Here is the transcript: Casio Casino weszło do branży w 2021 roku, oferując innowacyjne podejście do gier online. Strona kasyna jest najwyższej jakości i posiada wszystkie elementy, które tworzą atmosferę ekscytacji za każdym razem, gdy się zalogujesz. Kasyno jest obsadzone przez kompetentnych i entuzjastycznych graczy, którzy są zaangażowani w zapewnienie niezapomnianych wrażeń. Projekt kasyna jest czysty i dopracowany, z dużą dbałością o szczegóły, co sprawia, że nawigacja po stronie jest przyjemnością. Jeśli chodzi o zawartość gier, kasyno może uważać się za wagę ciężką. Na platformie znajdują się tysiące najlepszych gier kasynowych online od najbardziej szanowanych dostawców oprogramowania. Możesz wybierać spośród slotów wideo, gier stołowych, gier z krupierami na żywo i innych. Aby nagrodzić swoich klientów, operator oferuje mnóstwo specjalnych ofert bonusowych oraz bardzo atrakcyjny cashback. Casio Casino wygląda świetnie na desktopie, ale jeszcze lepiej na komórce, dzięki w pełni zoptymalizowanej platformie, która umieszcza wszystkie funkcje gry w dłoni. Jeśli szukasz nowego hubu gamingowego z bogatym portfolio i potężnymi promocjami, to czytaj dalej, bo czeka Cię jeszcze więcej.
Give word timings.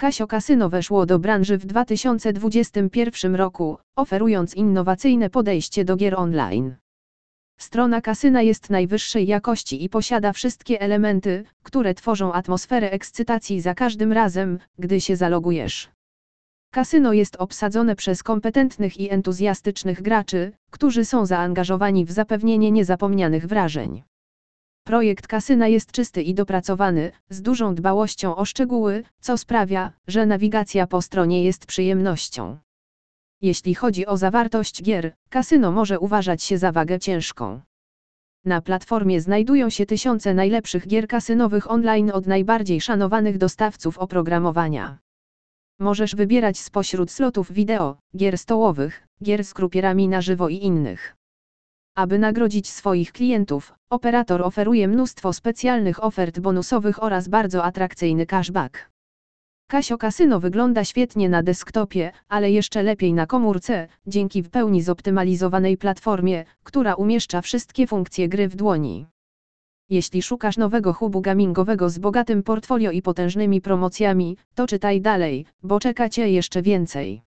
Casio 0.00 0.26
Casino 0.26 0.68
weszło 0.68 1.06
do 1.06 1.18
branży 1.18 1.58
w 1.58 1.66
2021 1.66 3.34
roku, 3.34 3.78
oferując 3.96 4.54
innowacyjne 4.54 5.30
podejście 5.30 5.84
do 5.84 5.96
gier 5.96 6.14
online. 6.14 6.76
Strona 7.58 8.00
kasyna 8.00 8.42
jest 8.42 8.70
najwyższej 8.70 9.26
jakości 9.26 9.84
i 9.84 9.88
posiada 9.88 10.32
wszystkie 10.32 10.80
elementy, 10.80 11.44
które 11.62 11.94
tworzą 11.94 12.32
atmosferę 12.32 12.90
ekscytacji 12.90 13.60
za 13.60 13.74
każdym 13.74 14.12
razem, 14.12 14.58
gdy 14.78 15.00
się 15.00 15.16
zalogujesz. 15.16 15.90
Kasyno 16.70 17.12
jest 17.12 17.36
obsadzone 17.36 17.96
przez 17.96 18.22
kompetentnych 18.22 19.00
i 19.00 19.10
entuzjastycznych 19.10 20.02
graczy, 20.02 20.52
którzy 20.70 21.04
są 21.04 21.26
zaangażowani 21.26 22.04
w 22.04 22.12
zapewnienie 22.12 22.70
niezapomnianych 22.70 23.46
wrażeń. 23.46 24.02
Projekt 24.88 25.26
kasyna 25.26 25.68
jest 25.68 25.92
czysty 25.92 26.22
i 26.22 26.34
dopracowany, 26.34 27.12
z 27.30 27.42
dużą 27.42 27.74
dbałością 27.74 28.36
o 28.36 28.44
szczegóły, 28.44 29.04
co 29.20 29.38
sprawia, 29.38 29.92
że 30.06 30.26
nawigacja 30.26 30.86
po 30.86 31.02
stronie 31.02 31.44
jest 31.44 31.66
przyjemnością. 31.66 32.58
Jeśli 33.42 33.74
chodzi 33.74 34.06
o 34.06 34.16
zawartość 34.16 34.82
gier, 34.82 35.14
kasyno 35.30 35.72
może 35.72 36.00
uważać 36.00 36.42
się 36.42 36.58
za 36.58 36.72
wagę 36.72 36.98
ciężką. 36.98 37.60
Na 38.44 38.60
platformie 38.60 39.20
znajdują 39.20 39.70
się 39.70 39.86
tysiące 39.86 40.34
najlepszych 40.34 40.86
gier 40.86 41.08
kasynowych 41.08 41.70
online 41.70 42.10
od 42.10 42.26
najbardziej 42.26 42.80
szanowanych 42.80 43.38
dostawców 43.38 43.98
oprogramowania. 43.98 44.98
Możesz 45.78 46.14
wybierać 46.14 46.58
spośród 46.58 47.10
slotów 47.10 47.52
wideo, 47.52 47.96
gier 48.16 48.38
stołowych, 48.38 49.06
gier 49.22 49.44
z 49.44 49.54
krupierami 49.54 50.08
na 50.08 50.22
żywo 50.22 50.48
i 50.48 50.56
innych. 50.56 51.17
Aby 51.98 52.18
nagrodzić 52.18 52.70
swoich 52.70 53.12
klientów, 53.12 53.74
operator 53.90 54.42
oferuje 54.42 54.88
mnóstwo 54.88 55.32
specjalnych 55.32 56.04
ofert 56.04 56.40
bonusowych 56.40 57.02
oraz 57.02 57.28
bardzo 57.28 57.64
atrakcyjny 57.64 58.26
cashback. 58.26 58.90
Casio 59.70 59.98
Casino 59.98 60.40
wygląda 60.40 60.84
świetnie 60.84 61.28
na 61.28 61.42
desktopie, 61.42 62.12
ale 62.28 62.50
jeszcze 62.50 62.82
lepiej 62.82 63.14
na 63.14 63.26
komórce, 63.26 63.88
dzięki 64.06 64.42
w 64.42 64.50
pełni 64.50 64.82
zoptymalizowanej 64.82 65.76
platformie, 65.76 66.44
która 66.62 66.94
umieszcza 66.94 67.40
wszystkie 67.40 67.86
funkcje 67.86 68.28
gry 68.28 68.48
w 68.48 68.56
dłoni. 68.56 69.06
Jeśli 69.90 70.22
szukasz 70.22 70.56
nowego 70.56 70.92
hubu 70.92 71.20
gamingowego 71.20 71.90
z 71.90 71.98
bogatym 71.98 72.42
portfolio 72.42 72.90
i 72.90 73.02
potężnymi 73.02 73.60
promocjami, 73.60 74.36
to 74.54 74.66
czytaj 74.66 75.00
dalej, 75.00 75.46
bo 75.62 75.80
czeka 75.80 76.08
Cię 76.08 76.30
jeszcze 76.30 76.62
więcej. 76.62 77.27